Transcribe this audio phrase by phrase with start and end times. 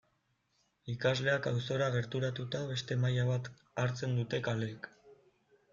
[0.93, 3.53] Ikasleak auzora gerturatuta beste maila bat
[3.85, 4.93] hartzen dute kaleek.